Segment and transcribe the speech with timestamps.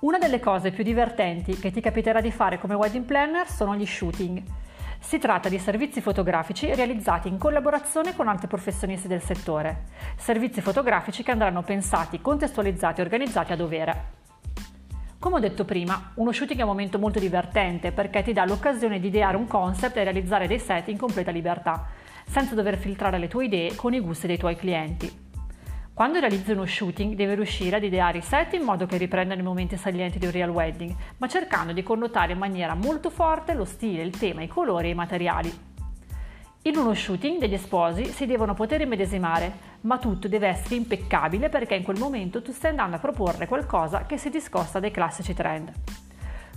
[0.00, 3.84] Una delle cose più divertenti che ti capiterà di fare come wedding planner sono gli
[3.84, 4.42] shooting.
[4.98, 9.88] Si tratta di servizi fotografici realizzati in collaborazione con altri professionisti del settore.
[10.16, 14.04] Servizi fotografici che andranno pensati, contestualizzati e organizzati a dovere.
[15.18, 19.00] Come ho detto prima, uno shooting è un momento molto divertente perché ti dà l'occasione
[19.00, 21.88] di ideare un concept e realizzare dei set in completa libertà,
[22.26, 25.28] senza dover filtrare le tue idee con i gusti dei tuoi clienti.
[26.00, 29.44] Quando realizzi uno shooting devi riuscire ad ideare i set in modo che riprendano i
[29.44, 33.66] momenti salienti di un real wedding, ma cercando di connotare in maniera molto forte lo
[33.66, 35.52] stile, il tema, i colori e i materiali.
[36.62, 41.74] In uno shooting degli sposi si devono poter immedesimare, ma tutto deve essere impeccabile perché
[41.74, 45.70] in quel momento tu stai andando a proporre qualcosa che si discosta dai classici trend.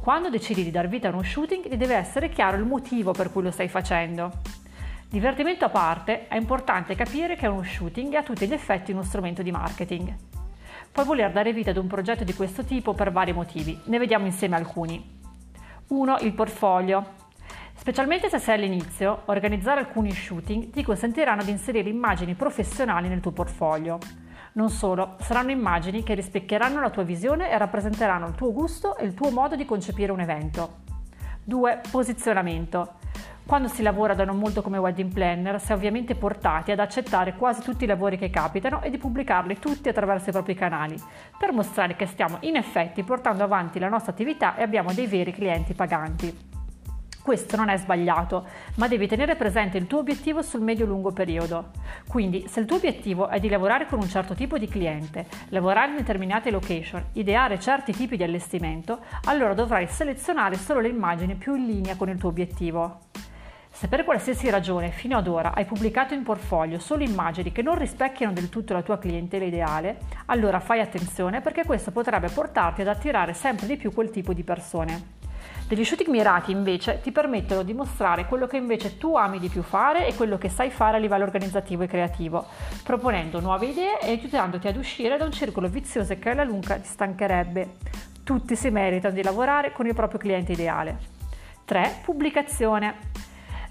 [0.00, 3.30] Quando decidi di dar vita a uno shooting ti deve essere chiaro il motivo per
[3.30, 4.32] cui lo stai facendo.
[5.16, 9.02] Divertimento a parte, è importante capire che uno shooting è a tutti gli effetti uno
[9.02, 10.14] strumento di marketing.
[10.92, 14.26] Puoi voler dare vita ad un progetto di questo tipo per vari motivi, ne vediamo
[14.26, 15.18] insieme alcuni.
[15.86, 16.18] 1.
[16.18, 17.14] Il portfolio.
[17.72, 23.32] Specialmente se sei all'inizio, organizzare alcuni shooting ti consentiranno di inserire immagini professionali nel tuo
[23.32, 23.96] portfolio.
[24.52, 29.06] Non solo, saranno immagini che rispecchieranno la tua visione e rappresenteranno il tuo gusto e
[29.06, 30.80] il tuo modo di concepire un evento.
[31.42, 31.80] 2.
[31.90, 32.96] Posizionamento.
[33.46, 37.36] Quando si lavora da non molto come wedding planner, si è ovviamente portati ad accettare
[37.36, 41.00] quasi tutti i lavori che capitano e di pubblicarli tutti attraverso i propri canali,
[41.38, 45.30] per mostrare che stiamo in effetti portando avanti la nostra attività e abbiamo dei veri
[45.30, 46.54] clienti paganti.
[47.22, 51.70] Questo non è sbagliato, ma devi tenere presente il tuo obiettivo sul medio-lungo periodo.
[52.08, 55.90] Quindi, se il tuo obiettivo è di lavorare con un certo tipo di cliente, lavorare
[55.90, 61.54] in determinate location, ideare certi tipi di allestimento, allora dovrai selezionare solo le immagini più
[61.54, 63.05] in linea con il tuo obiettivo.
[63.78, 67.76] Se per qualsiasi ragione fino ad ora hai pubblicato in portfolio solo immagini che non
[67.76, 72.88] rispecchiano del tutto la tua clientela ideale, allora fai attenzione perché questo potrebbe portarti ad
[72.88, 75.14] attirare sempre di più quel tipo di persone.
[75.68, 79.62] Degli shooting mirati invece ti permettono di mostrare quello che invece tu ami di più
[79.62, 82.46] fare e quello che sai fare a livello organizzativo e creativo,
[82.82, 86.88] proponendo nuove idee e aiutandoti ad uscire da un circolo vizioso che alla lunga ti
[86.88, 87.74] stancherebbe.
[88.24, 90.96] Tutti si meritano di lavorare con il proprio cliente ideale.
[91.66, 92.00] 3.
[92.02, 93.15] Pubblicazione.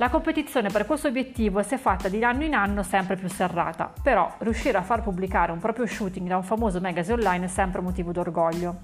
[0.00, 3.92] La competizione per questo obiettivo si è fatta di anno in anno sempre più serrata,
[4.02, 7.82] però riuscire a far pubblicare un proprio shooting da un famoso magazine online è sempre
[7.82, 8.78] motivo d'orgoglio.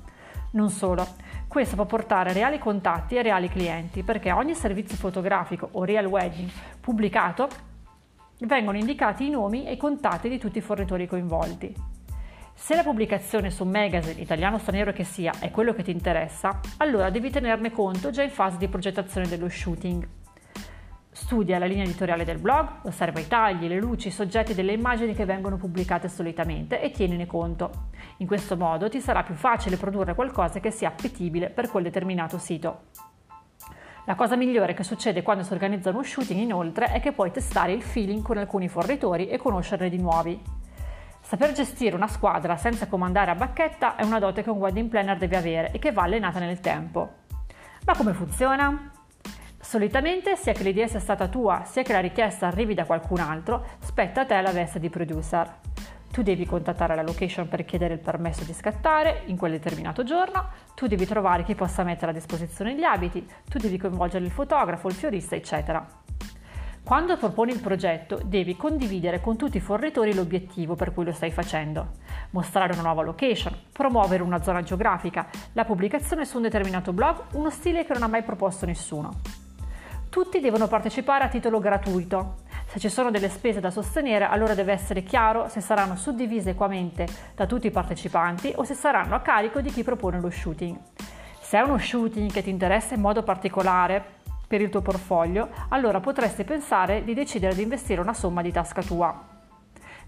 [0.50, 1.06] Non solo,
[1.48, 6.50] questo può portare reali contatti e reali clienti, perché ogni servizio fotografico o real wedding
[6.82, 7.48] pubblicato
[8.40, 11.74] vengono indicati i nomi e i contatti di tutti i fornitori coinvolti.
[12.52, 15.92] Se la pubblicazione su un magazine, italiano o straniero che sia, è quello che ti
[15.92, 20.15] interessa, allora devi tenerne conto già in fase di progettazione dello shooting.
[21.16, 25.14] Studia la linea editoriale del blog, osserva i tagli, le luci, i soggetti delle immagini
[25.14, 27.88] che vengono pubblicate solitamente e tienine conto.
[28.18, 32.36] In questo modo ti sarà più facile produrre qualcosa che sia appetibile per quel determinato
[32.36, 32.82] sito.
[34.04, 37.72] La cosa migliore che succede quando si organizza uno shooting inoltre è che puoi testare
[37.72, 40.38] il feeling con alcuni fornitori e conoscerne di nuovi.
[41.22, 45.16] Saper gestire una squadra senza comandare a bacchetta è una dote che un wedding planner
[45.16, 47.10] deve avere e che va allenata nel tempo.
[47.86, 48.90] Ma come funziona?
[49.68, 53.66] Solitamente, sia che l'idea sia stata tua, sia che la richiesta arrivi da qualcun altro,
[53.80, 55.56] spetta a te la veste di producer.
[56.12, 60.50] Tu devi contattare la location per chiedere il permesso di scattare in quel determinato giorno,
[60.76, 64.86] tu devi trovare chi possa mettere a disposizione gli abiti, tu devi coinvolgere il fotografo,
[64.86, 65.84] il fiorista, eccetera.
[66.84, 71.32] Quando proponi il progetto, devi condividere con tutti i fornitori l'obiettivo per cui lo stai
[71.32, 71.94] facendo,
[72.30, 77.50] mostrare una nuova location, promuovere una zona geografica, la pubblicazione su un determinato blog, uno
[77.50, 79.45] stile che non ha mai proposto nessuno.
[80.16, 82.36] Tutti devono partecipare a titolo gratuito.
[82.68, 87.06] Se ci sono delle spese da sostenere, allora deve essere chiaro se saranno suddivise equamente
[87.34, 90.78] da tutti i partecipanti o se saranno a carico di chi propone lo shooting.
[91.38, 94.02] Se è uno shooting che ti interessa in modo particolare
[94.48, 98.80] per il tuo portfolio, allora potresti pensare di decidere di investire una somma di tasca
[98.80, 99.22] tua.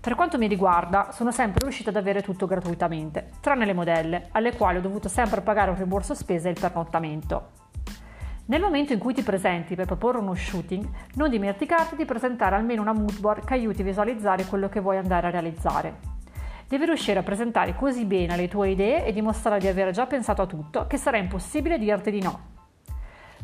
[0.00, 4.56] Per quanto mi riguarda, sono sempre riuscita ad avere tutto gratuitamente, tranne le modelle, alle
[4.56, 7.57] quali ho dovuto sempre pagare un rimborso spese e il pernottamento.
[8.48, 12.80] Nel momento in cui ti presenti per proporre uno shooting, non dimenticarti di presentare almeno
[12.80, 16.16] una mood board che aiuti a visualizzare quello che vuoi andare a realizzare.
[16.66, 20.40] Devi riuscire a presentare così bene le tue idee e dimostrare di aver già pensato
[20.40, 22.40] a tutto che sarà impossibile dirti di no.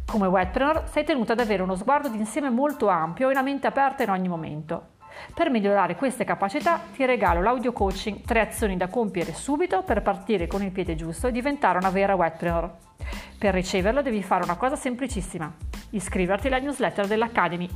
[0.06, 4.04] Come webpreneur sei tenuto ad avere uno sguardo d'insieme molto ampio e una mente aperta
[4.04, 4.92] in ogni momento.
[5.34, 10.46] Per migliorare queste capacità ti regalo l'audio coaching 3 azioni da compiere subito per partire
[10.46, 12.93] con il piede giusto e diventare una vera webpreneur.
[13.38, 15.52] Per riceverlo devi fare una cosa semplicissima,
[15.90, 17.68] iscriverti alla newsletter dell'Academy